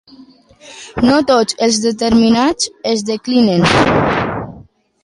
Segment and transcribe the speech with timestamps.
[1.09, 3.71] No tots els determinants es declinen.